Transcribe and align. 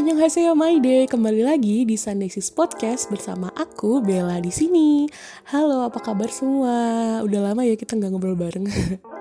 Annyeonghaseyo 0.00 0.56
My 0.56 0.80
Day, 0.80 1.04
kembali 1.04 1.44
lagi 1.44 1.84
di 1.84 1.92
Sunday 1.92 2.32
Sis 2.32 2.48
Podcast 2.48 3.12
bersama 3.12 3.52
aku 3.52 4.00
Bella 4.00 4.40
di 4.40 4.48
sini. 4.48 5.04
Halo, 5.52 5.84
apa 5.84 6.00
kabar 6.00 6.32
semua? 6.32 6.72
Udah 7.20 7.52
lama 7.52 7.68
ya 7.68 7.76
kita 7.76 8.00
nggak 8.00 8.08
ngobrol 8.08 8.32
bareng. 8.32 8.64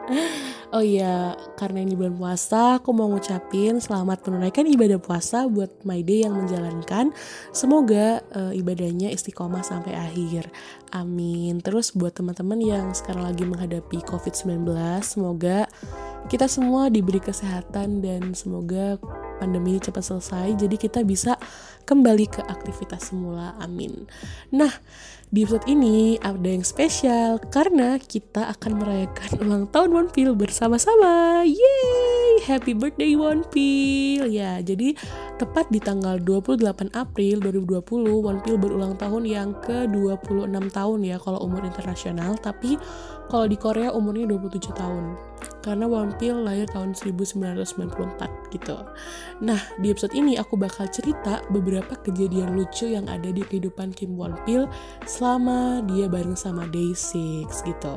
oh 0.76 0.80
iya, 0.80 1.36
karena 1.60 1.84
ini 1.84 2.00
bulan 2.00 2.16
puasa, 2.16 2.80
aku 2.80 2.96
mau 2.96 3.12
ngucapin 3.12 3.84
selamat 3.84 4.24
menunaikan 4.32 4.64
ibadah 4.72 5.04
puasa 5.04 5.52
buat 5.52 5.84
My 5.84 6.00
Day 6.00 6.24
yang 6.24 6.40
menjalankan. 6.40 7.12
Semoga 7.52 8.24
uh, 8.32 8.56
ibadahnya 8.56 9.12
istiqomah 9.12 9.68
sampai 9.68 10.00
akhir. 10.00 10.48
Amin. 10.96 11.60
Terus 11.60 11.92
buat 11.92 12.16
teman-teman 12.16 12.64
yang 12.64 12.96
sekarang 12.96 13.28
lagi 13.28 13.44
menghadapi 13.44 14.00
COVID-19, 14.08 14.64
semoga 15.04 15.68
kita 16.32 16.48
semua 16.48 16.88
diberi 16.88 17.20
kesehatan 17.20 18.00
dan 18.00 18.32
semoga 18.32 18.96
pandemi 19.40 19.74
ini 19.74 19.82
cepat 19.82 20.04
selesai 20.04 20.60
jadi 20.60 20.76
kita 20.76 21.02
bisa 21.08 21.40
kembali 21.90 22.30
ke 22.30 22.46
aktivitas 22.46 23.10
semula. 23.10 23.58
Amin. 23.58 24.06
Nah 24.54 24.70
di 25.30 25.46
episode 25.46 25.66
ini 25.70 26.18
ada 26.22 26.46
yang 26.46 26.66
spesial 26.66 27.38
karena 27.54 28.02
kita 28.02 28.50
akan 28.50 28.82
merayakan 28.82 29.30
ulang 29.46 29.66
tahun 29.70 29.90
One 29.94 30.10
Pill 30.14 30.34
bersama-sama. 30.38 31.46
Yeay! 31.46 32.46
Happy 32.46 32.78
birthday 32.78 33.18
One 33.18 33.46
Pill 33.50 34.30
ya 34.30 34.62
jadi 34.62 34.94
tepat 35.38 35.70
di 35.74 35.82
tanggal 35.82 36.22
28 36.22 36.94
April 36.94 37.36
2020 37.46 38.26
One 38.26 38.42
Pill 38.46 38.58
berulang 38.58 38.98
tahun 38.98 39.26
yang 39.26 39.58
ke 39.62 39.90
26 39.90 40.50
tahun 40.50 41.00
ya 41.02 41.18
kalau 41.18 41.42
umur 41.42 41.66
internasional. 41.66 42.38
Tapi 42.38 42.78
kalau 43.30 43.46
di 43.46 43.58
Korea 43.58 43.94
umurnya 43.94 44.30
27 44.30 44.74
tahun 44.74 45.04
karena 45.60 45.86
Wampil 45.86 46.44
lahir 46.44 46.68
tahun 46.72 46.96
1994 46.96 48.54
gitu. 48.56 48.78
Nah, 49.44 49.60
di 49.80 49.92
episode 49.92 50.16
ini 50.16 50.40
aku 50.40 50.56
bakal 50.56 50.88
cerita 50.88 51.44
beberapa 51.52 51.96
kejadian 52.00 52.56
lucu 52.56 52.88
yang 52.92 53.08
ada 53.12 53.30
di 53.30 53.44
kehidupan 53.44 53.92
Kim 53.92 54.16
Wampil 54.16 54.68
selama 55.04 55.84
dia 55.86 56.08
bareng 56.08 56.36
sama 56.36 56.68
Day6 56.72 57.48
gitu. 57.68 57.96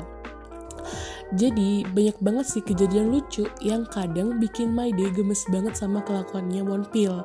Jadi 1.32 1.88
banyak 1.88 2.20
banget 2.20 2.44
sih 2.44 2.60
kejadian 2.60 3.08
lucu 3.08 3.48
yang 3.64 3.88
kadang 3.88 4.36
bikin 4.36 4.69
My 4.76 4.92
Day 4.92 5.08
gemes 5.08 5.48
banget 5.48 5.80
sama 5.80 6.04
kelakuannya 6.04 6.60
Wonpil. 6.60 7.24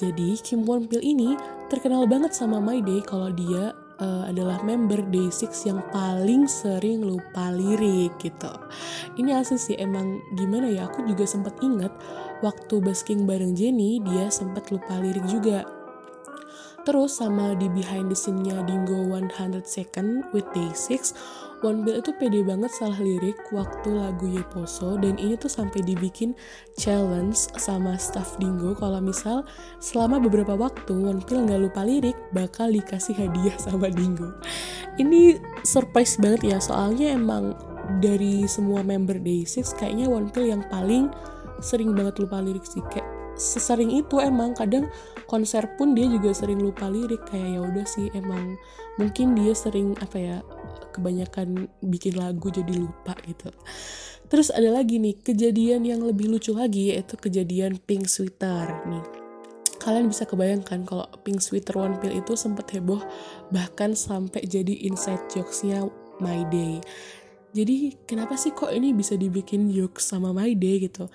Jadi 0.00 0.40
Kim 0.40 0.64
Wonpil 0.64 1.04
ini 1.04 1.36
terkenal 1.68 2.08
banget 2.08 2.32
sama 2.32 2.56
My 2.56 2.80
Day 2.80 3.04
kalau 3.04 3.28
dia 3.28 3.76
uh, 4.00 4.24
adalah 4.26 4.62
member 4.64 5.02
Day6 5.10 5.68
yang 5.68 5.80
paling 5.94 6.48
sering 6.48 7.04
lupa 7.04 7.52
lirik 7.54 8.16
gitu. 8.18 8.50
Ini 9.20 9.38
asli 9.38 9.58
sih 9.58 9.76
emang 9.78 10.22
gimana 10.34 10.70
ya 10.70 10.88
aku 10.88 11.06
juga 11.06 11.28
sempat 11.28 11.58
ingat 11.62 11.92
waktu 12.42 12.80
basking 12.82 13.28
bareng 13.28 13.54
Jenny 13.54 14.02
dia 14.02 14.30
sempat 14.32 14.70
lupa 14.74 14.98
lirik 14.98 15.24
juga. 15.30 15.66
Terus 16.84 17.16
sama 17.16 17.56
di 17.56 17.72
behind 17.72 18.12
the 18.12 18.16
scene-nya 18.16 18.60
Dingo 18.68 19.08
100 19.08 19.64
Second 19.64 20.28
with 20.36 20.44
Day6 20.52 21.16
One 21.64 21.80
Bill 21.80 22.04
itu 22.04 22.12
pede 22.20 22.44
banget 22.44 22.68
salah 22.76 23.00
lirik 23.00 23.40
waktu 23.48 23.96
lagu 23.96 24.28
Yeposo 24.28 25.00
dan 25.00 25.16
ini 25.16 25.32
tuh 25.40 25.48
sampai 25.48 25.80
dibikin 25.80 26.36
challenge 26.76 27.48
sama 27.56 27.96
staff 27.96 28.36
Dingo. 28.36 28.76
Kalau 28.76 29.00
misal 29.00 29.48
selama 29.80 30.20
beberapa 30.20 30.52
waktu 30.52 30.92
One 30.92 31.24
Pill 31.24 31.48
nggak 31.48 31.64
lupa 31.64 31.80
lirik 31.88 32.20
bakal 32.36 32.68
dikasih 32.68 33.16
hadiah 33.16 33.56
sama 33.56 33.88
Dingo. 33.88 34.36
Ini 35.00 35.40
surprise 35.64 36.20
banget 36.20 36.52
ya 36.52 36.58
soalnya 36.60 37.16
emang 37.16 37.56
dari 38.04 38.44
semua 38.44 38.84
member 38.84 39.16
Day6 39.16 39.80
kayaknya 39.80 40.12
One 40.12 40.28
Pill 40.28 40.52
yang 40.52 40.68
paling 40.68 41.08
sering 41.64 41.96
banget 41.96 42.20
lupa 42.20 42.44
lirik 42.44 42.68
sih. 42.68 42.84
Kayak 42.92 43.08
sesering 43.40 43.88
itu 43.88 44.20
emang 44.20 44.52
kadang 44.52 44.92
konser 45.24 45.64
pun 45.80 45.96
dia 45.96 46.04
juga 46.12 46.36
sering 46.36 46.60
lupa 46.60 46.92
lirik. 46.92 47.24
Kayak 47.24 47.56
ya 47.56 47.60
udah 47.64 47.86
sih 47.88 48.12
emang 48.12 48.60
mungkin 49.00 49.32
dia 49.32 49.56
sering 49.56 49.96
apa 50.04 50.16
ya 50.20 50.36
kebanyakan 50.92 51.68
bikin 51.82 52.18
lagu 52.18 52.50
jadi 52.50 52.74
lupa 52.74 53.14
gitu. 53.26 53.50
Terus 54.28 54.48
ada 54.50 54.72
lagi 54.72 54.98
nih 54.98 55.20
kejadian 55.20 55.84
yang 55.84 56.00
lebih 56.02 56.32
lucu 56.32 56.56
lagi 56.56 56.90
yaitu 56.90 57.14
kejadian 57.20 57.78
pink 57.82 58.08
sweater 58.08 58.82
nih. 58.88 59.04
Kalian 59.78 60.08
bisa 60.08 60.24
kebayangkan 60.24 60.88
kalau 60.88 61.04
pink 61.22 61.44
sweater 61.44 61.76
one 61.76 62.00
pill 62.00 62.14
itu 62.14 62.32
sempat 62.34 62.72
heboh 62.72 63.04
bahkan 63.52 63.92
sampai 63.92 64.42
jadi 64.48 64.88
inside 64.88 65.20
jokesnya 65.28 65.84
my 66.24 66.42
day. 66.48 66.80
Jadi 67.54 67.94
kenapa 68.10 68.34
sih 68.34 68.50
kok 68.50 68.74
ini 68.74 68.90
bisa 68.90 69.14
dibikin 69.14 69.70
jokes 69.70 70.10
sama 70.10 70.34
my 70.34 70.56
day 70.58 70.82
gitu? 70.82 71.06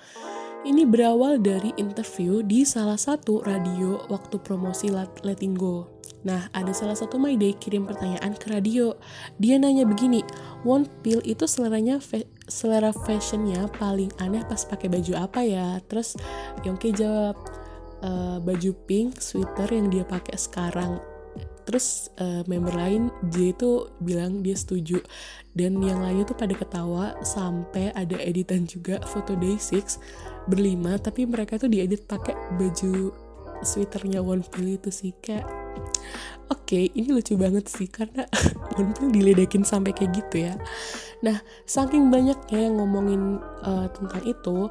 Ini 0.60 0.88
berawal 0.88 1.40
dari 1.40 1.76
interview 1.76 2.44
di 2.44 2.64
salah 2.64 3.00
satu 3.00 3.44
radio 3.44 4.04
waktu 4.08 4.40
promosi 4.40 4.92
Letting 4.92 5.56
Go. 5.56 5.99
Nah, 6.28 6.52
ada 6.52 6.76
salah 6.76 6.98
satu 7.00 7.16
My 7.16 7.40
Day 7.40 7.56
kirim 7.56 7.88
pertanyaan 7.88 8.36
ke 8.36 8.52
radio. 8.52 8.96
Dia 9.40 9.56
nanya 9.56 9.88
begini, 9.88 10.20
One 10.68 10.84
Pill 11.00 11.24
itu 11.24 11.48
seleranya 11.48 12.04
selera 12.52 12.92
fashionnya 12.92 13.72
paling 13.80 14.12
aneh 14.20 14.44
pas 14.44 14.68
pakai 14.68 14.92
baju 14.92 15.14
apa 15.16 15.40
ya? 15.48 15.80
Terus 15.88 16.20
Yongki 16.68 16.92
jawab, 16.92 17.40
e, 18.04 18.12
baju 18.44 18.72
pink 18.84 19.24
sweater 19.24 19.72
yang 19.72 19.88
dia 19.88 20.04
pakai 20.04 20.36
sekarang. 20.36 21.00
Terus 21.70 22.10
uh, 22.18 22.42
member 22.50 22.74
lain 22.74 23.14
J 23.30 23.54
itu 23.54 23.94
bilang 24.02 24.42
dia 24.42 24.58
setuju 24.58 25.06
dan 25.54 25.78
yang 25.78 26.02
lainnya 26.02 26.26
tuh 26.26 26.34
pada 26.34 26.58
ketawa 26.58 27.14
sampai 27.22 27.94
ada 27.94 28.18
editan 28.18 28.66
juga 28.66 28.98
foto 29.06 29.38
Day6 29.38 30.02
berlima 30.50 30.98
tapi 30.98 31.30
mereka 31.30 31.62
tuh 31.62 31.70
diedit 31.70 32.10
pakai 32.10 32.34
baju 32.58 33.14
sweaternya 33.62 34.18
One 34.18 34.42
Pill 34.50 34.82
itu 34.82 34.90
sih 34.90 35.14
kayak 35.22 35.46
oke 36.50 36.66
okay, 36.66 36.90
ini 36.98 37.14
lucu 37.14 37.38
banget 37.38 37.70
sih 37.70 37.88
karena 37.90 38.26
One 38.78 38.94
Pill 38.98 39.10
diledekin 39.14 39.62
sampai 39.66 39.94
kayak 39.94 40.12
gitu 40.18 40.50
ya. 40.50 40.54
Nah 41.22 41.38
saking 41.66 42.10
banyaknya 42.10 42.70
yang 42.70 42.82
ngomongin 42.82 43.38
uh, 43.66 43.88
tentang 43.94 44.24
itu 44.26 44.70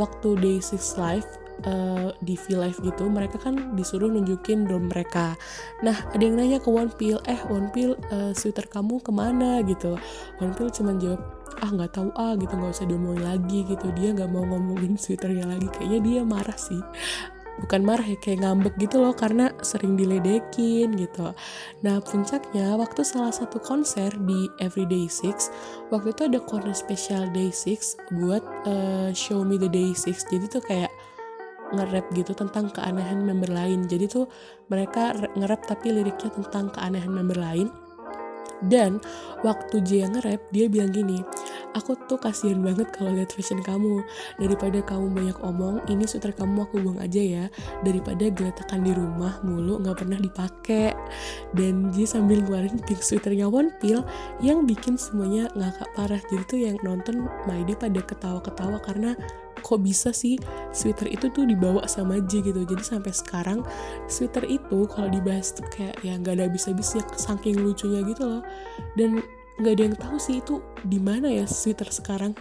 waktu 0.00 0.28
Day 0.40 0.58
Six 0.64 0.96
Live 0.96 1.28
uh, 1.68 2.10
di 2.24 2.34
V 2.36 2.56
Live 2.56 2.78
gitu 2.80 3.08
mereka 3.12 3.36
kan 3.36 3.76
disuruh 3.76 4.08
nunjukin 4.08 4.64
drum 4.64 4.88
mereka. 4.88 5.36
Nah 5.84 5.96
ada 6.12 6.22
yang 6.22 6.40
nanya 6.40 6.58
ke 6.58 6.68
One 6.72 6.92
Pill 6.96 7.20
eh 7.28 7.40
One 7.52 7.68
Pill 7.70 7.96
uh, 8.10 8.32
sweater 8.32 8.66
kamu 8.68 9.04
ke 9.04 9.12
mana? 9.12 9.60
gitu. 9.64 9.98
One 10.40 10.54
Pill 10.56 10.72
cuma 10.72 10.96
jawab 10.96 11.20
ah 11.62 11.70
nggak 11.70 11.92
tahu 11.94 12.08
ah 12.18 12.34
gitu 12.34 12.52
nggak 12.56 12.72
usah 12.72 12.88
diomongin 12.88 13.24
lagi 13.28 13.58
gitu. 13.68 13.86
Dia 13.92 14.16
nggak 14.16 14.30
mau 14.32 14.44
ngomongin 14.48 14.96
twitternya 14.96 15.44
lagi. 15.44 15.68
Kayaknya 15.68 16.00
dia 16.00 16.20
marah 16.24 16.58
sih 16.58 16.80
bukan 17.60 17.84
marah 17.84 18.06
ya 18.06 18.16
kayak 18.16 18.40
ngambek 18.46 18.74
gitu 18.80 19.04
loh 19.04 19.12
karena 19.12 19.52
sering 19.60 19.98
diledekin 19.98 20.96
gitu. 20.96 21.36
Nah 21.84 22.00
puncaknya 22.00 22.72
waktu 22.80 23.04
salah 23.04 23.34
satu 23.34 23.60
konser 23.60 24.08
di 24.24 24.48
Everyday 24.62 25.04
Six 25.10 25.52
waktu 25.92 26.16
itu 26.16 26.22
ada 26.32 26.40
corner 26.40 26.72
spesial 26.72 27.28
Day 27.36 27.52
Six 27.52 28.00
buat 28.16 28.40
uh, 28.64 29.12
Show 29.12 29.44
Me 29.44 29.60
the 29.60 29.68
Day 29.68 29.92
Six. 29.92 30.24
Jadi 30.32 30.48
tuh 30.48 30.64
kayak 30.64 30.92
nge-rap 31.72 32.04
gitu 32.12 32.32
tentang 32.36 32.68
keanehan 32.72 33.24
member 33.24 33.48
lain. 33.48 33.88
Jadi 33.88 34.04
tuh 34.08 34.28
mereka 34.68 35.12
nge-rap 35.36 35.64
tapi 35.68 35.92
liriknya 35.92 36.32
tentang 36.32 36.72
keanehan 36.72 37.12
member 37.12 37.36
lain. 37.36 37.68
Dan 38.62 39.02
waktu 39.42 39.82
J 39.82 40.06
yang 40.06 40.14
nge-rap 40.14 40.42
dia 40.54 40.70
bilang 40.70 40.94
gini 40.94 41.18
aku 41.72 41.96
tuh 42.08 42.20
kasihan 42.20 42.60
banget 42.60 42.88
kalau 42.92 43.12
lihat 43.12 43.32
fashion 43.32 43.60
kamu. 43.64 44.04
Daripada 44.40 44.78
kamu 44.84 45.06
banyak 45.12 45.38
omong 45.40 45.84
ini 45.88 46.04
sweater 46.04 46.32
kamu 46.32 46.68
aku 46.68 46.80
buang 46.80 47.00
aja 47.00 47.20
ya. 47.20 47.44
Daripada 47.82 48.28
geletakan 48.28 48.80
di 48.84 48.92
rumah 48.92 49.40
mulu 49.44 49.80
nggak 49.80 50.04
pernah 50.04 50.18
dipakai 50.20 50.92
dan 51.56 51.90
J 51.92 52.04
sambil 52.08 52.44
ngeluarin 52.44 52.78
pink 52.84 53.00
sweaternya 53.00 53.48
One 53.48 53.72
Pill 53.80 54.04
yang 54.44 54.64
bikin 54.68 54.96
semuanya 54.96 55.48
ngakak 55.56 55.88
parah. 55.96 56.20
Jadi 56.30 56.44
tuh 56.48 56.58
yang 56.60 56.76
nonton 56.84 57.26
Maidi 57.48 57.76
pada 57.76 58.00
ketawa-ketawa 58.00 58.78
karena 58.84 59.16
kok 59.62 59.78
bisa 59.78 60.10
sih 60.10 60.36
sweater 60.74 61.06
itu 61.06 61.30
tuh 61.30 61.46
dibawa 61.46 61.86
sama 61.86 62.18
J 62.24 62.42
gitu. 62.42 62.66
Jadi 62.66 62.82
sampai 62.82 63.12
sekarang 63.14 63.64
sweater 64.10 64.44
itu 64.44 64.84
kalau 64.90 65.08
dibahas 65.08 65.54
tuh 65.54 65.64
kayak 65.70 65.96
ya 66.02 66.18
nggak 66.18 66.40
ada 66.40 66.46
bisa-bisa 66.50 67.00
saking 67.14 67.62
lucunya 67.62 68.02
gitu 68.04 68.26
loh. 68.26 68.42
Dan 68.98 69.22
nggak 69.60 69.72
ada 69.72 69.82
yang 69.82 69.96
tahu 69.98 70.16
sih 70.16 70.40
itu 70.40 70.60
di 70.86 70.98
mana 71.02 71.28
ya 71.28 71.44
sweater 71.44 71.88
sekarang 71.90 72.32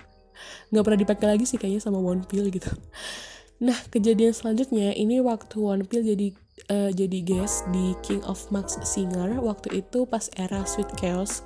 nggak 0.71 0.83
pernah 0.83 0.99
dipakai 0.99 1.27
lagi 1.27 1.45
sih 1.45 1.59
kayaknya 1.59 1.83
sama 1.83 1.99
One 1.99 2.23
Pill 2.25 2.47
gitu 2.51 2.71
nah 3.61 3.77
kejadian 3.93 4.33
selanjutnya 4.33 4.95
ini 4.97 5.21
waktu 5.21 5.57
One 5.61 5.85
Pill 5.85 6.01
jadi 6.01 6.27
uh, 6.71 6.89
jadi 6.89 7.19
guest 7.21 7.69
di 7.69 7.93
King 8.01 8.25
of 8.25 8.41
Max 8.49 8.79
Singer 8.81 9.37
waktu 9.37 9.85
itu 9.85 10.09
pas 10.09 10.31
era 10.39 10.65
Sweet 10.65 10.89
Chaos 10.97 11.45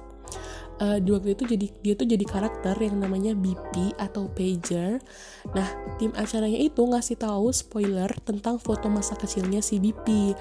uh, 0.81 0.97
di 0.99 1.09
waktu 1.11 1.35
itu 1.37 1.43
jadi 1.47 1.67
dia 1.83 1.93
tuh 1.95 2.07
jadi 2.07 2.25
karakter 2.25 2.75
yang 2.79 2.99
namanya 2.99 3.31
BP 3.35 3.95
atau 3.99 4.27
pager. 4.31 4.99
Nah, 5.53 5.67
tim 5.99 6.11
acaranya 6.15 6.59
itu 6.59 6.81
ngasih 6.81 7.19
tahu 7.19 7.51
spoiler 7.55 8.11
tentang 8.23 8.59
foto 8.59 8.91
masa 8.91 9.15
kecilnya 9.15 9.63
si 9.63 9.79
BP. 9.79 10.35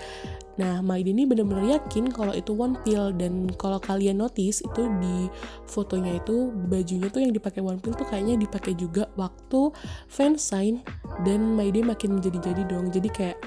Nah, 0.55 0.79
Maid 0.81 1.11
ini 1.11 1.27
benar-benar 1.27 1.83
yakin 1.83 2.15
kalau 2.15 2.31
itu 2.31 2.55
One 2.55 2.79
Pill 2.87 3.11
dan 3.19 3.51
kalau 3.59 3.83
kalian 3.83 4.23
notice 4.23 4.63
itu 4.63 4.83
di 5.03 5.27
fotonya 5.67 6.23
itu 6.23 6.55
bajunya 6.71 7.11
tuh 7.11 7.27
yang 7.27 7.35
dipakai 7.35 7.59
One 7.59 7.83
Pill 7.83 7.99
tuh 7.99 8.07
kayaknya 8.07 8.39
dipakai 8.39 8.79
juga 8.79 9.11
waktu 9.19 9.75
fansign 10.07 10.87
dan 11.27 11.59
Maide 11.59 11.83
makin 11.83 12.19
menjadi-jadi 12.19 12.71
dong. 12.71 12.95
Jadi 12.95 13.09
kayak 13.11 13.39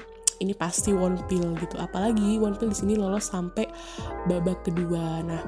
ini 0.44 0.52
pasti 0.52 0.92
One 0.92 1.18
Pill 1.26 1.56
gitu. 1.58 1.80
Apalagi 1.80 2.36
One 2.36 2.54
Pill 2.60 2.70
di 2.72 2.78
sini 2.78 2.94
lolos 2.94 3.32
sampai 3.32 3.64
babak 4.28 4.68
kedua. 4.68 5.24
Nah, 5.24 5.42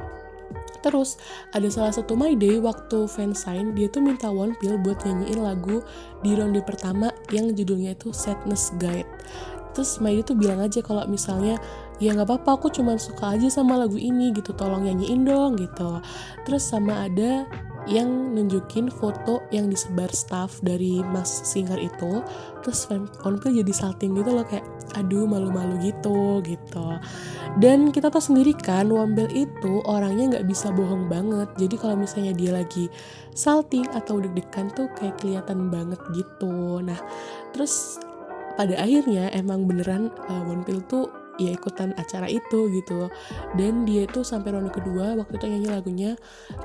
Terus 0.80 1.20
ada 1.52 1.68
salah 1.68 1.92
satu 1.92 2.16
My 2.16 2.32
Day 2.32 2.56
waktu 2.56 3.04
fansign 3.04 3.76
dia 3.76 3.86
tuh 3.92 4.00
minta 4.00 4.32
One 4.32 4.56
Pill 4.58 4.80
buat 4.80 5.04
nyanyiin 5.04 5.40
lagu 5.44 5.84
di 6.24 6.32
ronde 6.32 6.64
pertama 6.64 7.12
yang 7.30 7.52
judulnya 7.52 7.92
itu 7.92 8.10
Sadness 8.16 8.72
Guide. 8.80 9.08
Terus 9.80 9.96
Day 9.96 10.20
tuh 10.20 10.36
bilang 10.36 10.60
aja 10.60 10.84
kalau 10.84 11.08
misalnya 11.08 11.56
ya 11.96 12.12
nggak 12.12 12.28
apa-apa 12.28 12.60
aku 12.60 12.68
cuma 12.68 13.00
suka 13.00 13.32
aja 13.32 13.48
sama 13.48 13.80
lagu 13.80 13.96
ini 13.96 14.28
gitu 14.36 14.52
tolong 14.52 14.84
nyanyiin 14.84 15.24
dong 15.24 15.56
gitu. 15.56 16.04
Terus 16.44 16.68
sama 16.68 17.08
ada 17.08 17.48
yang 17.88 18.36
nunjukin 18.36 18.92
foto 18.92 19.40
yang 19.48 19.72
disebar 19.72 20.12
staff 20.12 20.60
dari 20.60 21.00
Mas 21.00 21.32
Singer 21.48 21.80
itu 21.80 22.20
terus 22.60 22.84
Onpil 23.24 23.64
jadi 23.64 23.72
salting 23.72 24.12
gitu 24.20 24.36
loh 24.36 24.44
kayak 24.44 24.68
aduh 25.00 25.24
malu-malu 25.24 25.80
gitu 25.80 26.44
gitu. 26.44 27.00
Dan 27.56 27.88
kita 27.88 28.12
tahu 28.12 28.20
sendiri 28.20 28.52
kan 28.52 28.92
Wambel 28.92 29.32
itu 29.32 29.80
orangnya 29.88 30.36
nggak 30.36 30.46
bisa 30.52 30.68
bohong 30.68 31.08
banget. 31.08 31.48
Jadi 31.56 31.80
kalau 31.80 31.96
misalnya 31.96 32.36
dia 32.36 32.52
lagi 32.52 32.92
salting 33.32 33.88
atau 33.96 34.20
deg-degan 34.20 34.68
tuh 34.76 34.92
kayak 35.00 35.16
kelihatan 35.16 35.72
banget 35.72 36.04
gitu. 36.12 36.84
Nah 36.84 37.00
terus 37.56 37.96
pada 38.60 38.76
akhirnya 38.76 39.32
emang 39.32 39.64
beneran 39.64 40.12
uh, 40.28 40.44
Wambel 40.44 40.84
tuh 40.84 41.08
ya 41.40 41.56
ikutan 41.56 41.96
acara 41.96 42.28
itu 42.28 42.68
gitu. 42.76 43.08
Dan 43.56 43.88
dia 43.88 44.04
itu 44.04 44.20
sampai 44.20 44.52
ronde 44.52 44.68
kedua 44.68 45.16
waktu 45.16 45.40
itu 45.40 45.46
nyanyi 45.48 45.68
lagunya 45.72 46.10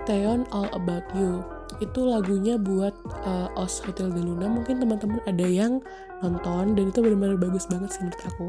Theon 0.04 0.44
All 0.52 0.68
About 0.76 1.08
You. 1.16 1.40
Itu 1.80 2.04
lagunya 2.04 2.60
buat 2.60 2.92
uh, 3.24 3.48
Os 3.56 3.80
Hotel 3.80 4.12
de 4.12 4.20
Luna. 4.20 4.52
Mungkin 4.52 4.84
teman-teman 4.84 5.24
ada 5.24 5.48
yang 5.48 5.80
nonton 6.20 6.76
dan 6.76 6.92
itu 6.92 7.00
benar-benar 7.00 7.40
bagus 7.40 7.64
banget 7.72 7.96
sih 7.96 8.04
menurut 8.04 8.24
aku. 8.28 8.48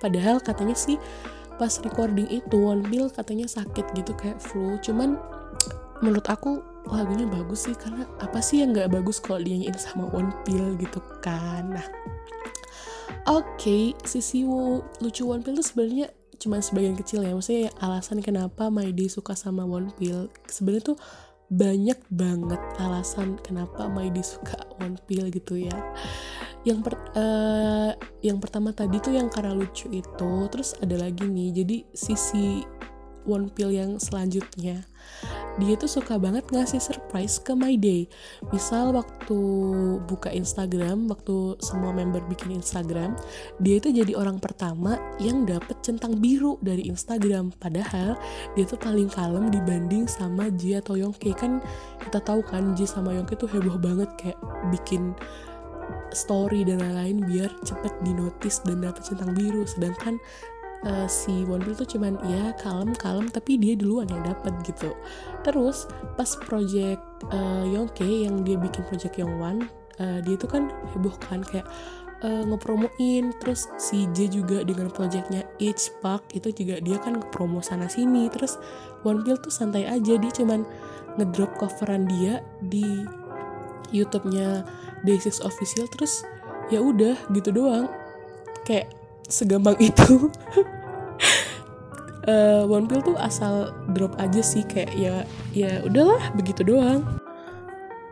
Padahal 0.00 0.40
katanya 0.40 0.72
sih 0.72 0.96
pas 1.60 1.76
recording 1.84 2.32
itu 2.32 2.56
One 2.56 2.80
Bill 2.88 3.12
katanya 3.12 3.44
sakit 3.44 3.92
gitu 3.92 4.16
kayak 4.16 4.40
flu. 4.40 4.80
Cuman 4.80 5.20
menurut 6.00 6.24
aku 6.32 6.64
lagunya 6.88 7.28
bagus 7.28 7.68
sih. 7.68 7.76
Karena 7.76 8.08
apa 8.24 8.40
sih 8.40 8.64
yang 8.64 8.72
nggak 8.72 8.88
bagus 8.88 9.20
kalau 9.20 9.44
dinyanyiin 9.44 9.76
sama 9.76 10.08
One 10.16 10.32
Pill 10.48 10.80
gitu 10.80 11.04
kan? 11.20 11.76
Nah 11.76 11.84
Oke, 13.26 13.42
okay, 13.58 13.84
sisi 14.06 14.46
lucu 15.02 15.26
One 15.26 15.42
Pill 15.42 15.58
tuh 15.58 15.66
sebenarnya 15.66 16.14
cuma 16.38 16.62
sebagian 16.62 16.94
kecil 16.94 17.26
ya. 17.26 17.34
Maksudnya 17.34 17.74
alasan 17.82 18.22
kenapa 18.22 18.70
My 18.70 18.86
suka 19.10 19.34
sama 19.34 19.66
One 19.66 19.90
Pill 19.98 20.30
sebenarnya 20.46 20.94
tuh 20.94 20.98
banyak 21.50 21.98
banget 22.06 22.62
alasan 22.78 23.34
kenapa 23.42 23.90
My 23.90 24.06
suka 24.22 24.62
One 24.78 24.94
Pill 25.10 25.26
gitu 25.34 25.58
ya. 25.58 25.74
Yang 26.62 26.86
per, 26.86 26.94
uh, 27.18 27.98
yang 28.22 28.38
pertama 28.38 28.70
tadi 28.70 29.02
tuh 29.02 29.18
yang 29.18 29.26
karena 29.26 29.58
lucu 29.58 29.90
itu, 29.90 30.32
terus 30.46 30.78
ada 30.78 30.94
lagi 30.94 31.26
nih. 31.26 31.50
Jadi 31.50 31.76
sisi 31.98 32.62
One 33.26 33.50
Pill 33.50 33.74
yang 33.74 33.98
selanjutnya 33.98 34.86
dia 35.56 35.74
tuh 35.76 35.88
suka 35.88 36.20
banget 36.20 36.44
ngasih 36.52 36.80
surprise 36.80 37.40
ke 37.40 37.56
My 37.56 37.76
Day. 37.80 38.08
Misal 38.52 38.92
waktu 38.92 39.38
buka 40.04 40.28
Instagram, 40.28 41.08
waktu 41.08 41.56
semua 41.64 41.96
member 41.96 42.20
bikin 42.28 42.52
Instagram, 42.52 43.16
dia 43.60 43.80
itu 43.80 43.88
jadi 43.88 44.12
orang 44.16 44.36
pertama 44.36 45.00
yang 45.16 45.48
dapet 45.48 45.80
centang 45.80 46.20
biru 46.20 46.60
dari 46.60 46.84
Instagram. 46.88 47.56
Padahal 47.56 48.20
dia 48.52 48.64
tuh 48.68 48.80
paling 48.80 49.08
kalem 49.08 49.48
dibanding 49.48 50.04
sama 50.04 50.52
Ji 50.52 50.76
atau 50.76 50.96
Yongke 51.00 51.32
kan 51.32 51.64
kita 52.04 52.20
tahu 52.20 52.44
kan 52.44 52.76
Ji 52.76 52.84
sama 52.84 53.16
Yongke 53.16 53.36
tuh 53.36 53.48
heboh 53.48 53.80
banget 53.80 54.08
kayak 54.20 54.38
bikin 54.68 55.16
story 56.12 56.64
dan 56.64 56.82
lain-lain 56.82 57.22
biar 57.26 57.50
cepet 57.62 57.92
dinotis 58.02 58.62
dan 58.64 58.82
dapet 58.82 59.02
centang 59.06 59.36
biru 59.36 59.62
sedangkan 59.68 60.18
uh, 60.84 61.08
si 61.08 61.46
Wonpil 61.48 61.72
tuh 61.72 61.96
cuman 61.96 62.20
ya 62.28 62.52
kalem-kalem 62.60 63.30
tapi 63.32 63.56
dia 63.56 63.72
duluan 63.78 64.10
yang 64.10 64.26
dapat 64.26 64.52
gitu. 64.66 64.92
Terus 65.46 65.88
pas 66.18 66.28
project 66.44 67.00
uh, 67.32 67.64
Yongke 67.64 68.04
yang 68.04 68.44
dia 68.44 68.60
bikin 68.60 68.84
project 68.90 69.16
Yongwan 69.16 69.70
uh, 70.00 70.20
dia 70.20 70.36
tuh 70.36 70.50
kan 70.50 70.68
heboh 70.92 71.14
kan 71.16 71.40
kayak 71.46 71.64
uh, 72.24 72.42
ngepromoin. 72.44 73.32
Terus 73.40 73.68
si 73.80 74.04
J 74.12 74.28
juga 74.28 74.62
dengan 74.62 74.92
projectnya 74.92 75.44
H 75.60 75.96
Park 76.00 76.32
itu 76.36 76.52
juga 76.52 76.80
dia 76.80 77.00
kan 77.00 77.20
promo 77.32 77.64
sana 77.64 77.88
sini. 77.88 78.28
Terus 78.32 78.60
Wonpil 79.02 79.40
tuh 79.40 79.52
santai 79.52 79.88
aja 79.88 80.16
dia 80.16 80.32
cuman 80.32 80.64
ngedrop 81.16 81.56
coveran 81.56 82.04
dia 82.08 82.44
di 82.60 82.84
YouTube-nya 83.94 84.66
Day6 85.06 85.40
Official. 85.46 85.88
Terus 85.96 86.26
ya 86.68 86.82
udah 86.82 87.16
gitu 87.32 87.54
doang. 87.54 87.88
Kayak 88.66 88.90
segampang 89.26 89.76
itu. 89.78 90.30
Uh, 92.26 92.66
One 92.74 92.86
Pill 92.86 93.02
tuh 93.02 93.18
asal 93.18 93.74
drop 93.94 94.18
aja 94.18 94.42
sih 94.42 94.62
kayak 94.66 94.92
ya 94.94 95.22
ya 95.54 95.82
udahlah 95.86 96.32
begitu 96.34 96.66
doang. 96.66 97.04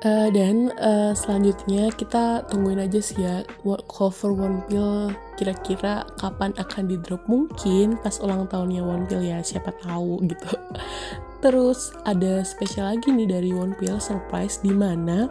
Uh, 0.04 0.28
dan 0.36 0.68
uh, 0.84 1.16
selanjutnya 1.16 1.88
kita 1.96 2.44
tungguin 2.52 2.76
aja 2.76 3.00
sih 3.00 3.24
ya 3.24 3.40
cover 3.88 4.36
One 4.36 4.60
Pill 4.68 5.08
kira-kira 5.40 6.04
kapan 6.20 6.52
akan 6.60 6.92
di 6.92 7.00
drop 7.00 7.24
mungkin 7.24 7.96
pas 8.04 8.20
ulang 8.20 8.44
tahunnya 8.44 8.84
One 8.84 9.08
Pill 9.08 9.24
ya 9.24 9.40
siapa 9.40 9.72
tahu 9.80 10.20
gitu. 10.28 10.60
Terus 11.44 11.92
ada 12.04 12.44
spesial 12.44 12.96
lagi 12.96 13.16
nih 13.16 13.28
dari 13.28 13.50
One 13.56 13.72
Pill 13.80 13.96
surprise 13.96 14.60
di 14.60 14.76
mana 14.76 15.24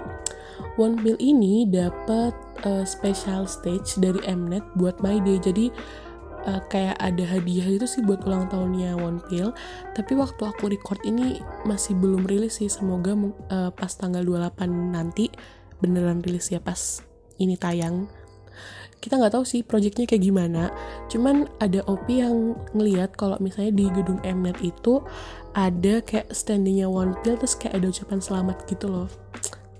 One 0.81 0.98
Pill 0.98 1.22
ini 1.22 1.69
dapat 1.69 2.34
uh, 2.65 2.84
special 2.88 3.46
stage 3.48 4.00
dari 4.00 4.20
Mnet 4.24 4.63
buat 4.75 5.00
My 5.03 5.20
Day. 5.22 5.39
Jadi 5.39 5.72
uh, 6.48 6.62
kayak 6.67 7.00
ada 7.00 7.24
hadiah 7.24 7.67
itu 7.67 7.86
sih 7.88 8.01
buat 8.03 8.24
ulang 8.27 8.51
tahunnya 8.51 9.00
One 9.00 9.24
Pill 9.27 9.55
tapi 9.96 10.13
waktu 10.17 10.41
aku 10.43 10.72
record 10.72 11.00
ini 11.08 11.39
masih 11.67 11.96
belum 12.00 12.27
rilis 12.27 12.60
sih. 12.60 12.72
Semoga 12.72 13.15
uh, 13.15 13.72
pas 13.72 13.91
tanggal 13.93 14.24
28 14.24 14.67
nanti 14.91 15.32
beneran 15.84 16.24
rilis 16.24 16.51
ya 16.51 16.63
pas 16.63 17.03
ini 17.39 17.60
tayang. 17.60 18.08
Kita 19.03 19.20
nggak 19.20 19.36
tahu 19.36 19.43
sih 19.43 19.67
projectnya 19.67 20.08
kayak 20.08 20.24
gimana. 20.24 20.72
Cuman 21.12 21.51
ada 21.60 21.84
OP 21.91 22.08
yang 22.08 22.55
ngeliat 22.72 23.20
kalau 23.20 23.36
misalnya 23.43 23.75
di 23.75 23.86
gedung 23.91 24.24
Mnet 24.24 24.63
itu 24.63 25.03
ada 25.51 26.00
kayak 26.00 26.32
standingnya 26.32 26.88
One 26.88 27.12
Pill 27.20 27.36
terus 27.36 27.60
kayak 27.60 27.84
ada 27.84 27.91
ucapan 27.91 28.20
selamat 28.24 28.58
gitu 28.72 28.88
loh 28.88 29.12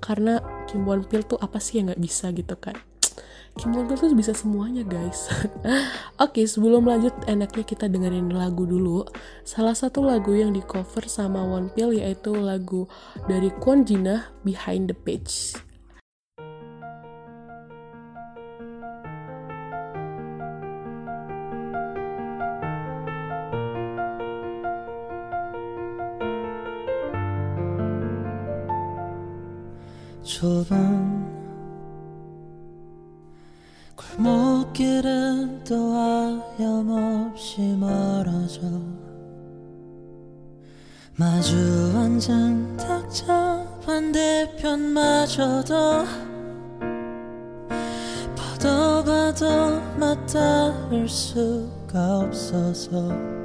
karena 0.04 0.44
Kim 0.68 0.84
One 0.84 1.08
Pill 1.08 1.24
tuh 1.24 1.40
apa 1.40 1.64
sih 1.64 1.80
yang 1.80 1.88
nggak 1.88 2.04
bisa 2.04 2.36
gitu 2.36 2.60
kan? 2.60 2.76
Kim 3.56 3.72
Jong 3.72 3.88
tuh 3.88 4.12
bisa 4.12 4.36
semuanya 4.36 4.84
guys. 4.84 5.30
Oke 6.20 6.44
okay, 6.44 6.46
sebelum 6.50 6.84
lanjut 6.84 7.16
enaknya 7.30 7.64
kita 7.64 7.88
dengerin 7.88 8.34
lagu 8.36 8.68
dulu. 8.68 9.08
Salah 9.48 9.78
satu 9.78 10.04
lagu 10.04 10.36
yang 10.36 10.52
di 10.52 10.60
cover 10.60 11.08
sama 11.08 11.40
One 11.40 11.72
Pill 11.72 11.96
yaitu 11.96 12.36
lagu 12.36 12.90
dari 13.30 13.54
Kwon 13.64 13.88
Jina 13.88 14.34
Behind 14.44 14.92
the 14.92 14.98
Page 14.98 15.56
좁은 30.24 31.34
골목길은 33.96 35.66
또 35.66 35.94
하염없이 36.58 37.76
멀어져 37.78 38.62
마주 41.16 41.56
앉은 41.96 42.78
탁자 42.78 43.68
반대편마저도 43.86 45.74
봐도 48.36 49.04
봐도 49.04 49.82
맞닿을 50.00 51.08
수가 51.10 52.20
없어서 52.20 53.43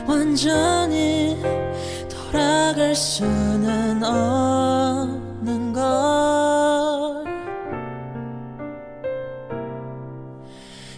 완전히 0.05 1.37
돌아갈 2.09 2.93
수는 2.93 4.03
없는 4.03 5.71
걸. 5.71 5.81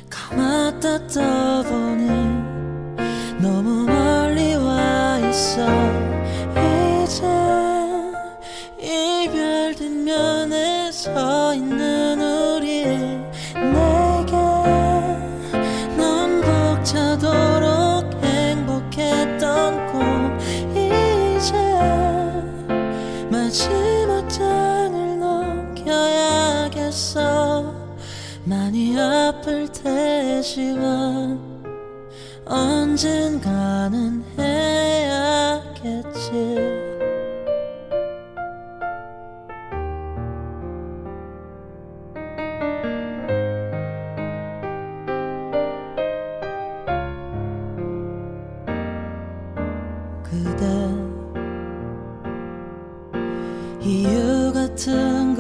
감았다 0.10 1.08
떠 1.08 1.43
sun. 5.56 5.83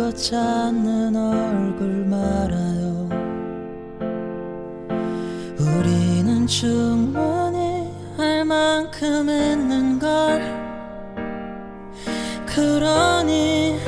것 0.03 0.17
찾는 0.17 1.15
얼굴 1.15 2.05
말아요. 2.05 3.07
우리는 5.57 6.45
충분히 6.45 7.89
할 8.17 8.43
만큼 8.43 9.29
있는 9.29 9.97
걸. 9.97 10.41
그러니 12.45 13.79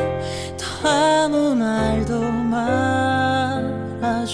더 0.57 0.87
아무 0.87 1.53
말도 1.53 2.21
말아줘. 3.81 4.31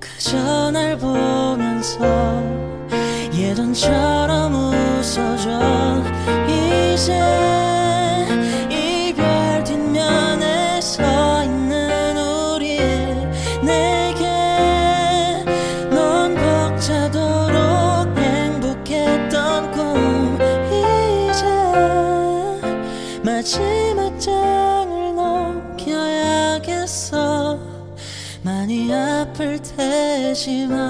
그저 0.00 0.70
날 0.70 0.96
보면서 0.96 1.98
예전처럼 3.34 4.54
웃어줘 4.54 5.95
마지막 23.46 24.18
장을 24.18 25.14
넘겨야겠어. 25.84 26.66
많이 28.42 28.92
아플 28.92 29.60
테지만 29.62 30.85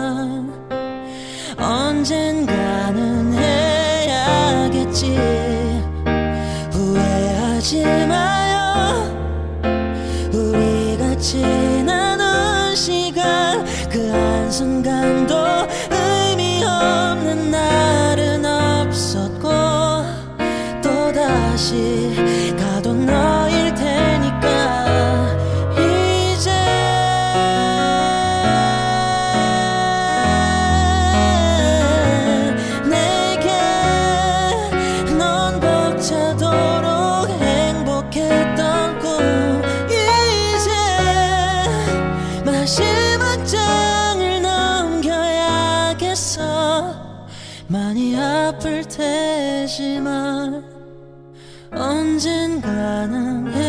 반응해야겠지. 52.66 53.66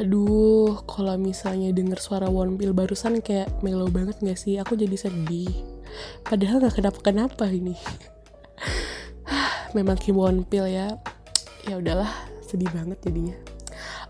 Aduh, 0.00 0.80
kalau 0.88 1.12
misalnya 1.20 1.76
denger 1.76 2.00
suara 2.00 2.24
One 2.32 2.56
Pill 2.56 2.72
barusan 2.72 3.20
kayak 3.20 3.52
melo 3.60 3.84
banget 3.92 4.16
gak 4.24 4.40
sih? 4.40 4.56
Aku 4.56 4.72
jadi 4.72 4.96
sedih. 4.96 5.52
Padahal 6.24 6.64
gak 6.64 6.80
kenapa-kenapa 6.80 7.44
ini. 7.52 7.76
Memang 9.76 10.00
Kim 10.00 10.16
One 10.16 10.48
Pill 10.48 10.72
ya. 10.72 10.96
Ya 11.68 11.76
udahlah, 11.76 12.08
sedih 12.40 12.72
banget 12.72 12.96
jadinya. 13.04 13.36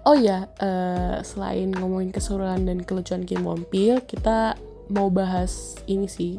Oh 0.06 0.14
ya, 0.14 0.47
eh, 0.62 1.26
selain 1.26 1.75
ngomongin 1.75 2.14
keseruan 2.14 2.70
dan 2.70 2.87
kelucuan 2.87 3.26
Kim 3.26 3.42
One 3.42 3.66
Pill, 3.66 3.99
kita 4.06 4.54
mau 4.94 5.11
bahas 5.11 5.75
ini 5.90 6.06
sih. 6.06 6.38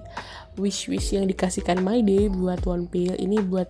Wish-wish 0.56 1.12
yang 1.20 1.28
dikasihkan 1.28 1.84
My 1.84 2.00
Day 2.00 2.32
buat 2.32 2.64
One 2.64 2.88
Pill. 2.88 3.20
Ini 3.20 3.44
buat 3.44 3.68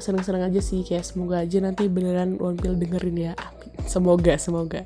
seneng-seneng 0.00 0.48
aja 0.48 0.58
sih 0.58 0.82
kayak 0.82 1.04
semoga 1.04 1.44
aja 1.44 1.60
nanti 1.60 1.86
beneran 1.86 2.40
One 2.42 2.58
Pill 2.58 2.74
dengerin 2.74 3.30
ya 3.30 3.32
amin 3.38 3.71
semoga 3.86 4.34
semoga. 4.36 4.82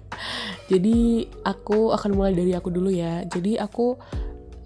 Jadi 0.66 1.26
aku 1.46 1.94
akan 1.94 2.10
mulai 2.16 2.34
dari 2.34 2.52
aku 2.52 2.68
dulu 2.70 2.90
ya. 2.90 3.22
Jadi 3.26 3.56
aku 3.60 3.96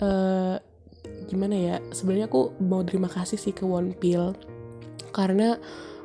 eh, 0.01 0.57
gimana 1.29 1.55
ya? 1.57 1.77
Sebenarnya 1.93 2.27
aku 2.31 2.57
mau 2.65 2.83
terima 2.83 3.09
kasih 3.09 3.37
sih 3.37 3.53
ke 3.53 3.67
One 3.67 3.93
Pill. 3.97 4.33
Karena 5.13 5.59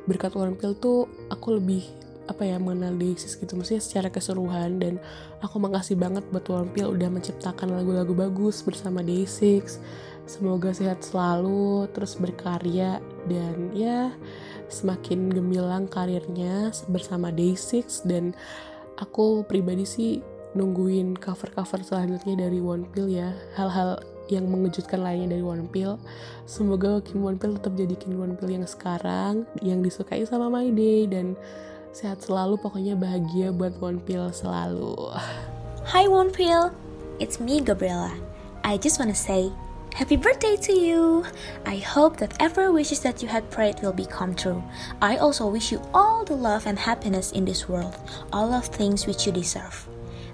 berkat 0.04 0.34
One 0.36 0.54
Pill 0.54 0.76
tuh 0.76 1.08
aku 1.32 1.56
lebih 1.56 1.82
apa 2.26 2.42
ya 2.42 2.58
mengenal 2.58 2.98
Day6 2.98 3.38
gitu. 3.38 3.52
Maksudnya 3.54 3.82
secara 3.82 4.08
keseluruhan 4.10 4.82
dan 4.82 4.94
aku 5.40 5.62
makasih 5.62 5.94
banget 5.94 6.26
buat 6.34 6.46
One 6.50 6.70
Pill 6.74 6.92
udah 6.92 7.08
menciptakan 7.08 7.70
lagu-lagu 7.72 8.12
bagus 8.12 8.60
bersama 8.66 9.00
Day6 9.00 9.78
semoga 10.26 10.74
sehat 10.74 11.06
selalu 11.06 11.86
terus 11.94 12.18
berkarya 12.18 12.98
dan 13.30 13.70
ya 13.72 14.10
semakin 14.68 15.30
gemilang 15.30 15.86
karirnya 15.86 16.74
bersama 16.90 17.30
Day6 17.30 18.06
dan 18.06 18.34
aku 18.98 19.44
pribadi 19.46 19.84
sih 19.84 20.12
nungguin 20.56 21.20
cover-cover 21.20 21.84
selanjutnya 21.84 22.48
dari 22.48 22.58
One 22.64 22.88
Pill 22.88 23.12
ya 23.12 23.36
hal-hal 23.54 24.00
yang 24.26 24.50
mengejutkan 24.50 25.04
lainnya 25.04 25.38
dari 25.38 25.44
One 25.44 25.70
Pill. 25.70 26.00
Semoga 26.48 26.98
Kim 27.04 27.22
One 27.22 27.38
Pill 27.38 27.54
tetap 27.60 27.78
jadi 27.78 27.94
Kim 27.94 28.18
One 28.18 28.34
Pill 28.34 28.58
yang 28.58 28.66
sekarang, 28.66 29.46
yang 29.62 29.84
disukai 29.84 30.26
sama 30.26 30.50
My 30.50 30.72
Day 30.74 31.06
dan 31.06 31.38
sehat 31.94 32.24
selalu 32.24 32.58
pokoknya 32.60 32.98
bahagia 32.98 33.54
buat 33.54 33.78
One 33.78 34.02
Pill 34.02 34.32
selalu. 34.34 35.14
Hi 35.86 36.10
One 36.10 36.34
Pill, 36.34 36.74
it's 37.22 37.38
me 37.38 37.62
Gabriella. 37.62 38.10
I 38.66 38.74
just 38.74 38.98
wanna 38.98 39.14
say 39.14 39.54
Happy 39.96 40.16
birthday 40.16 40.56
to 40.56 40.72
you! 40.74 41.24
I 41.64 41.76
hope 41.76 42.18
that 42.18 42.36
every 42.38 42.70
wishes 42.70 43.00
that 43.00 43.22
you 43.22 43.28
had 43.28 43.50
prayed 43.50 43.80
will 43.80 43.94
become 43.94 44.34
true. 44.34 44.62
I 45.00 45.16
also 45.16 45.48
wish 45.48 45.72
you 45.72 45.80
all 45.94 46.22
the 46.22 46.36
love 46.36 46.66
and 46.66 46.78
happiness 46.78 47.32
in 47.32 47.46
this 47.46 47.66
world, 47.66 47.96
all 48.30 48.52
of 48.52 48.66
things 48.66 49.06
which 49.06 49.24
you 49.24 49.32
deserve. 49.32 49.88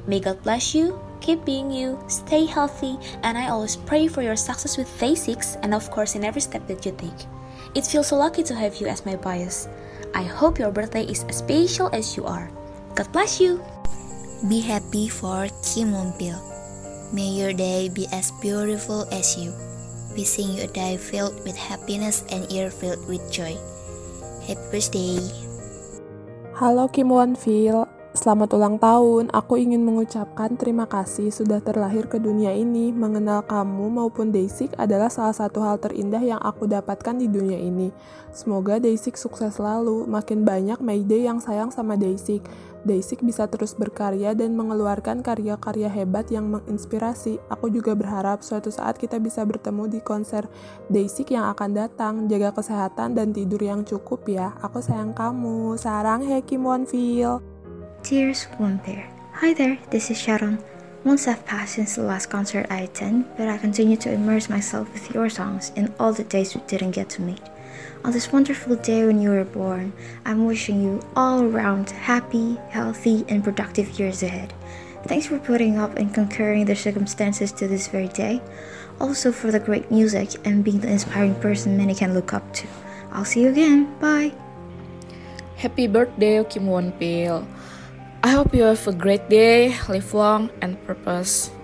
May 0.04 0.18
God 0.18 0.42
bless 0.42 0.74
you, 0.74 0.98
keep 1.20 1.44
being 1.44 1.70
you, 1.70 2.02
stay 2.08 2.44
healthy, 2.44 2.98
and 3.22 3.38
I 3.38 3.50
always 3.50 3.76
pray 3.76 4.08
for 4.08 4.20
your 4.20 4.34
success 4.34 4.76
with 4.76 4.90
6 4.98 5.56
and 5.62 5.74
of 5.74 5.92
course 5.92 6.16
in 6.16 6.24
every 6.24 6.40
step 6.40 6.66
that 6.66 6.84
you 6.84 6.90
take. 6.98 7.22
It 7.76 7.86
feels 7.86 8.08
so 8.08 8.16
lucky 8.16 8.42
to 8.42 8.56
have 8.56 8.80
you 8.80 8.88
as 8.88 9.06
my 9.06 9.14
bias. 9.14 9.68
I 10.12 10.24
hope 10.24 10.58
your 10.58 10.72
birthday 10.72 11.04
is 11.04 11.22
as 11.30 11.38
special 11.38 11.88
as 11.94 12.16
you 12.16 12.26
are. 12.26 12.50
God 12.96 13.12
bless 13.12 13.40
you! 13.40 13.62
Be 14.48 14.58
happy 14.58 15.06
for 15.06 15.46
Kim 15.62 15.92
Won-pil. 15.92 16.51
May 17.12 17.28
your 17.28 17.52
day 17.52 17.92
be 17.92 18.08
as 18.08 18.32
beautiful 18.40 19.04
as 19.12 19.36
you. 19.36 19.52
Wishing 20.16 20.56
you 20.56 20.64
a 20.64 20.70
day 20.72 20.96
filled 20.96 21.36
with 21.44 21.52
happiness 21.60 22.24
and 22.32 22.48
year 22.48 22.72
filled 22.72 23.04
with 23.04 23.20
joy. 23.28 23.52
Happy 24.48 24.64
birthday. 24.72 25.20
Halo 26.56 26.88
Kim 26.88 27.12
Won 27.12 27.36
Fil, 27.36 27.84
selamat 28.16 28.56
ulang 28.56 28.80
tahun. 28.80 29.28
Aku 29.28 29.60
ingin 29.60 29.84
mengucapkan 29.84 30.56
terima 30.56 30.88
kasih 30.88 31.28
sudah 31.28 31.60
terlahir 31.60 32.08
ke 32.08 32.16
dunia 32.16 32.56
ini. 32.56 32.96
Mengenal 32.96 33.44
kamu 33.44 33.92
maupun 33.92 34.32
Daisy 34.32 34.72
adalah 34.80 35.12
salah 35.12 35.36
satu 35.36 35.60
hal 35.60 35.84
terindah 35.84 36.24
yang 36.24 36.40
aku 36.40 36.64
dapatkan 36.64 37.20
di 37.20 37.28
dunia 37.28 37.60
ini. 37.60 37.92
Semoga 38.32 38.80
Daisy 38.80 39.12
sukses 39.12 39.60
selalu. 39.60 40.08
Makin 40.08 40.48
banyak 40.48 40.80
Mayday 40.80 41.28
yang 41.28 41.44
sayang 41.44 41.68
sama 41.76 41.92
Daisy. 42.00 42.40
Daisy 42.82 43.14
bisa 43.22 43.46
terus 43.46 43.78
berkarya 43.78 44.34
dan 44.34 44.58
mengeluarkan 44.58 45.22
karya-karya 45.22 45.86
hebat 45.86 46.26
yang 46.34 46.50
menginspirasi. 46.50 47.38
Aku 47.46 47.70
juga 47.70 47.94
berharap 47.94 48.42
suatu 48.42 48.74
saat 48.74 48.98
kita 48.98 49.22
bisa 49.22 49.46
bertemu 49.46 49.86
di 49.86 50.00
konser 50.02 50.50
Daisy 50.90 51.22
yang 51.30 51.46
akan 51.54 51.70
datang. 51.78 52.14
Jaga 52.26 52.50
kesehatan 52.50 53.14
dan 53.14 53.30
tidur 53.30 53.62
yang 53.62 53.86
cukup 53.86 54.26
ya. 54.26 54.50
Aku 54.66 54.82
sayang 54.82 55.14
kamu. 55.14 55.78
Sarang 55.78 56.26
Heki 56.26 56.58
Monfil. 56.58 57.38
Dear 58.02 58.34
Swoon 58.34 58.82
Pair. 58.82 59.06
Hi 59.38 59.54
there, 59.54 59.78
this 59.94 60.10
is 60.10 60.18
Sharon. 60.18 60.58
Months 61.06 61.26
have 61.26 61.46
passed 61.46 61.74
since 61.78 61.94
the 61.94 62.02
last 62.02 62.30
concert 62.30 62.66
I 62.70 62.86
attended, 62.86 63.26
but 63.38 63.46
I 63.46 63.58
continue 63.58 63.96
to 64.06 64.12
immerse 64.12 64.50
myself 64.50 64.86
with 64.94 65.10
your 65.10 65.26
songs 65.30 65.70
in 65.74 65.94
all 65.98 66.12
the 66.12 66.22
days 66.22 66.54
we 66.54 66.62
didn't 66.66 66.94
get 66.94 67.10
to 67.18 67.22
meet. 67.22 67.51
On 68.02 68.10
this 68.10 68.34
wonderful 68.34 68.74
day 68.74 69.06
when 69.06 69.22
you 69.22 69.30
were 69.30 69.46
born, 69.46 69.94
I'm 70.26 70.42
wishing 70.42 70.82
you 70.82 70.98
all 71.14 71.46
around 71.46 71.90
happy, 71.90 72.58
healthy, 72.66 73.22
and 73.30 73.46
productive 73.46 73.94
years 73.94 74.26
ahead. 74.26 74.50
Thanks 75.06 75.30
for 75.30 75.38
putting 75.38 75.78
up 75.78 75.94
and 75.94 76.10
conquering 76.10 76.66
the 76.66 76.74
circumstances 76.74 77.54
to 77.62 77.70
this 77.70 77.86
very 77.86 78.10
day. 78.10 78.42
Also 78.98 79.30
for 79.30 79.54
the 79.54 79.62
great 79.62 79.86
music 79.94 80.34
and 80.42 80.66
being 80.66 80.82
the 80.82 80.90
inspiring 80.90 81.38
person 81.38 81.78
many 81.78 81.94
can 81.94 82.10
look 82.10 82.34
up 82.34 82.42
to. 82.58 82.66
I'll 83.14 83.24
see 83.24 83.46
you 83.46 83.54
again. 83.54 83.94
Bye. 84.02 84.34
Happy 85.54 85.86
birthday, 85.86 86.42
Kim 86.42 86.66
Won 86.66 86.90
Pil. 86.98 87.46
I 88.26 88.34
hope 88.34 88.50
you 88.50 88.66
have 88.66 88.82
a 88.90 88.98
great 88.98 89.30
day, 89.30 89.78
live 89.86 90.10
long 90.10 90.50
and 90.58 90.74
purpose. 90.90 91.54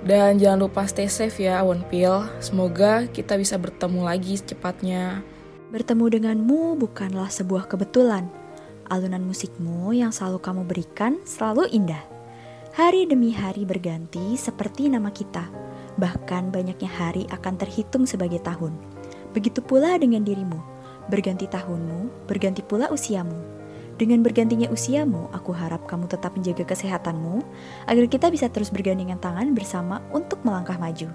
Dan 0.00 0.40
jangan 0.40 0.64
lupa 0.64 0.88
stay 0.88 1.12
safe 1.12 1.44
ya, 1.44 1.60
Won 1.60 1.84
Pil. 1.92 2.24
Semoga 2.40 3.04
kita 3.12 3.36
bisa 3.36 3.60
bertemu 3.60 4.08
lagi 4.08 4.40
secepatnya. 4.40 5.20
Bertemu 5.68 6.08
denganmu 6.08 6.80
bukanlah 6.80 7.28
sebuah 7.28 7.68
kebetulan. 7.68 8.24
Alunan 8.88 9.20
musikmu 9.20 9.92
yang 9.92 10.08
selalu 10.08 10.40
kamu 10.40 10.62
berikan 10.64 11.20
selalu 11.28 11.68
indah. 11.68 12.00
Hari 12.72 13.04
demi 13.04 13.36
hari 13.36 13.68
berganti 13.68 14.32
seperti 14.40 14.88
nama 14.88 15.12
kita. 15.12 15.44
Bahkan 16.00 16.56
banyaknya 16.56 16.88
hari 16.88 17.28
akan 17.28 17.60
terhitung 17.60 18.08
sebagai 18.08 18.40
tahun. 18.40 18.72
Begitu 19.36 19.60
pula 19.60 20.00
dengan 20.00 20.24
dirimu. 20.24 20.56
Berganti 21.12 21.44
tahunmu, 21.44 22.24
berganti 22.24 22.64
pula 22.64 22.88
usiamu. 22.88 23.36
Dengan 24.00 24.24
bergantinya 24.24 24.72
usiamu, 24.72 25.28
aku 25.36 25.52
harap 25.52 25.84
kamu 25.84 26.08
tetap 26.08 26.32
menjaga 26.32 26.64
kesehatanmu 26.64 27.44
agar 27.84 28.04
kita 28.08 28.32
bisa 28.32 28.48
terus 28.48 28.72
bergandengan 28.72 29.20
tangan 29.20 29.52
bersama 29.52 30.00
untuk 30.16 30.40
melangkah 30.48 30.80
maju. 30.80 31.12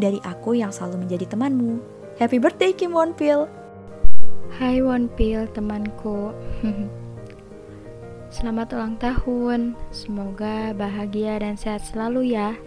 Dari 0.00 0.16
aku 0.24 0.56
yang 0.56 0.72
selalu 0.72 1.04
menjadi 1.04 1.36
temanmu. 1.36 1.84
Happy 2.16 2.40
birthday 2.40 2.72
Kim 2.72 2.96
Won 2.96 3.12
Pil! 3.12 3.59
Hai 4.50 4.82
Wonpil 4.82 5.46
temanku. 5.54 6.34
Selamat 8.34 8.74
ulang 8.74 8.98
tahun. 8.98 9.78
Semoga 9.94 10.74
bahagia 10.74 11.38
dan 11.38 11.54
sehat 11.54 11.86
selalu 11.86 12.34
ya. 12.34 12.58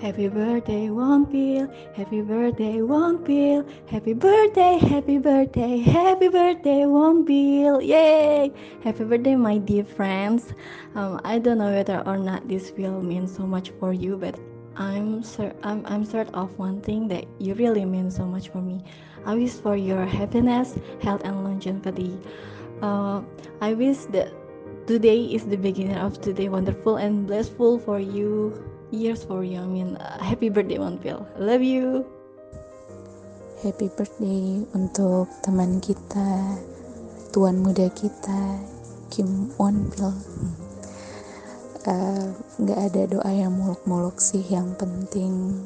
Happy 0.00 0.32
birthday 0.32 0.88
Wonpil 0.88 1.68
Happy 1.92 2.24
birthday 2.24 2.80
Wonpil 2.80 3.68
Happy 3.84 4.16
birthday 4.16 4.80
Happy 4.80 5.20
birthday 5.20 5.76
Happy 5.76 6.32
birthday 6.32 6.88
Wonpil 6.88 7.84
Yay! 7.84 8.48
Happy 8.80 9.04
birthday 9.04 9.36
my 9.36 9.60
dear 9.60 9.84
friends. 9.84 10.56
Um, 10.96 11.20
I 11.22 11.36
don't 11.36 11.60
know 11.60 11.68
whether 11.68 12.00
or 12.08 12.16
not 12.16 12.48
this 12.48 12.72
will 12.80 13.04
mean 13.04 13.28
so 13.28 13.44
much 13.44 13.76
for 13.76 13.92
you 13.92 14.16
but 14.16 14.40
I'm, 14.80 15.20
I'm, 15.62 15.84
I'm 15.84 16.08
certain 16.08 16.32
of 16.32 16.56
one 16.56 16.80
thing 16.80 17.06
that 17.12 17.28
you 17.36 17.52
really 17.54 17.84
mean 17.84 18.10
so 18.10 18.24
much 18.24 18.48
for 18.48 18.64
me 18.64 18.80
I 19.24 19.34
wish 19.34 19.52
for 19.60 19.76
your 19.76 20.04
happiness, 20.06 20.74
health, 21.02 21.22
and 21.24 21.44
longevity. 21.44 22.16
Uh, 22.80 23.20
I 23.60 23.74
wish 23.74 24.08
that 24.16 24.32
today 24.86 25.28
is 25.28 25.44
the 25.44 25.60
beginning 25.60 26.00
of 26.00 26.20
today 26.20 26.48
wonderful 26.48 26.96
and 26.96 27.26
blissful 27.26 27.78
for 27.78 28.00
you. 28.00 28.56
Years 28.90 29.22
for 29.22 29.44
you. 29.44 29.60
I 29.60 29.68
mean, 29.68 29.96
uh, 29.96 30.18
happy 30.18 30.48
birthday, 30.48 30.78
Monpil. 30.80 31.22
Love 31.38 31.62
you. 31.62 32.08
Happy 33.62 33.92
birthday 33.92 34.64
untuk 34.72 35.28
teman 35.44 35.84
kita, 35.84 36.56
tuan 37.30 37.60
muda 37.60 37.92
kita, 37.92 38.56
Kim 39.12 39.52
Wonpil. 39.60 40.16
Uh, 41.84 42.32
nggak 42.60 42.78
uh, 42.80 42.86
ada 42.88 43.02
doa 43.08 43.30
yang 43.30 43.52
muluk-muluk 43.56 44.16
sih, 44.16 44.42
yang 44.48 44.74
penting 44.76 45.64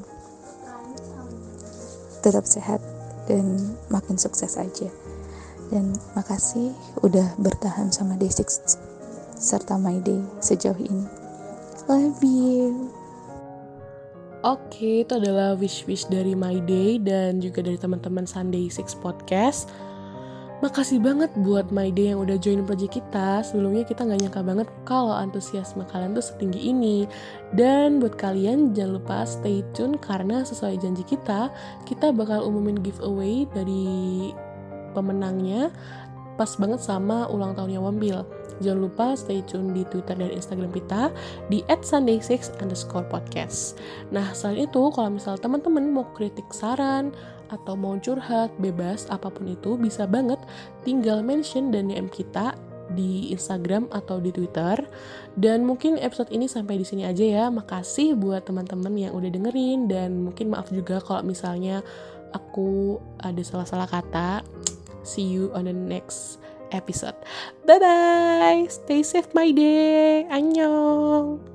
tetap 2.24 2.48
sehat 2.48 2.80
dan 3.24 3.76
makin 3.88 4.16
sukses 4.16 4.56
aja. 4.56 4.88
Dan 5.72 5.96
makasih 6.12 6.76
udah 7.00 7.34
bertahan 7.40 7.88
sama 7.90 8.14
Day6 8.20 8.76
serta 9.34 9.80
My 9.80 9.98
Day 10.00 10.20
sejauh 10.38 10.78
ini. 10.78 11.04
Love 11.88 12.20
you. 12.24 12.88
Oke, 14.44 15.08
itu 15.08 15.16
adalah 15.16 15.56
wish-wish 15.56 16.04
dari 16.12 16.36
My 16.36 16.60
Day 16.68 17.00
dan 17.00 17.40
juga 17.40 17.64
dari 17.64 17.80
teman-teman 17.80 18.28
Sunday 18.28 18.68
Six 18.68 18.92
Podcast. 18.92 19.72
Makasih 20.62 21.02
banget 21.02 21.34
buat 21.42 21.66
Day 21.74 22.14
yang 22.14 22.22
udah 22.22 22.38
join 22.38 22.62
project 22.62 23.02
kita. 23.02 23.42
Sebelumnya 23.42 23.82
kita 23.82 24.06
nggak 24.06 24.20
nyangka 24.22 24.42
banget 24.46 24.68
kalau 24.86 25.10
antusiasme 25.10 25.82
kalian 25.90 26.14
tuh 26.14 26.22
setinggi 26.22 26.70
ini. 26.70 27.10
Dan 27.50 27.98
buat 27.98 28.14
kalian 28.14 28.70
jangan 28.70 29.02
lupa 29.02 29.26
stay 29.26 29.66
tune 29.74 29.98
karena 29.98 30.46
sesuai 30.46 30.78
janji 30.78 31.02
kita, 31.02 31.50
kita 31.84 32.14
bakal 32.14 32.46
umumin 32.46 32.78
giveaway 32.80 33.50
dari 33.50 34.30
pemenangnya 34.94 35.74
pas 36.34 36.50
banget 36.58 36.82
sama 36.82 37.30
ulang 37.30 37.54
tahunnya 37.54 37.78
Wambil. 37.82 38.26
Jangan 38.62 38.80
lupa 38.86 39.06
stay 39.18 39.42
tune 39.42 39.74
di 39.74 39.82
Twitter 39.90 40.14
dan 40.14 40.30
Instagram 40.30 40.70
kita 40.70 41.10
di 41.50 41.66
@sunday6 41.66 42.62
underscore 42.62 43.06
podcast. 43.10 43.78
Nah, 44.14 44.30
selain 44.30 44.70
itu, 44.70 44.82
kalau 44.94 45.10
misal 45.10 45.34
teman-teman 45.38 45.90
mau 45.90 46.06
kritik 46.14 46.46
saran 46.54 47.10
atau 47.54 47.78
mau 47.78 47.94
curhat, 48.02 48.50
bebas, 48.58 49.06
apa 49.08 49.30
pun 49.30 49.46
itu, 49.46 49.78
bisa 49.78 50.04
banget 50.04 50.38
tinggal 50.82 51.22
mention 51.22 51.70
dan 51.70 51.88
DM 51.88 52.10
kita 52.10 52.52
di 52.92 53.32
Instagram 53.32 53.88
atau 53.94 54.20
di 54.20 54.28
Twitter. 54.34 54.76
Dan 55.38 55.64
mungkin 55.64 55.96
episode 55.96 56.28
ini 56.28 56.50
sampai 56.50 56.76
di 56.76 56.86
sini 56.86 57.08
aja 57.08 57.24
ya. 57.24 57.44
Makasih 57.48 58.18
buat 58.18 58.44
teman-teman 58.44 58.92
yang 58.98 59.12
udah 59.16 59.30
dengerin 59.32 59.88
dan 59.88 60.28
mungkin 60.28 60.52
maaf 60.52 60.68
juga 60.68 61.00
kalau 61.00 61.24
misalnya 61.24 61.80
aku 62.36 63.00
ada 63.22 63.40
salah-salah 63.40 63.88
kata. 63.88 64.44
See 65.04 65.24
you 65.24 65.52
on 65.56 65.68
the 65.68 65.76
next 65.76 66.42
episode. 66.72 67.16
Bye 67.64 67.80
bye. 67.80 68.64
Stay 68.68 69.06
safe 69.06 69.30
my 69.32 69.52
day. 69.54 70.26
Annyeong. 70.28 71.53